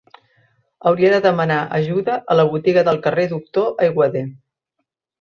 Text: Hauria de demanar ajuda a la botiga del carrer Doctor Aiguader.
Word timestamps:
Hauria 0.91 1.11
de 1.15 1.19
demanar 1.25 1.59
ajuda 1.79 2.17
a 2.25 2.39
la 2.41 2.49
botiga 2.55 2.87
del 2.91 3.01
carrer 3.07 3.29
Doctor 3.37 3.73
Aiguader. 3.89 4.29